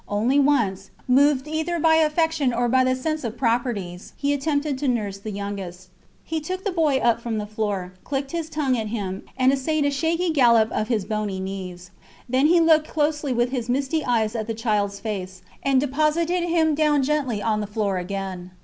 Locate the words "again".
17.99-18.49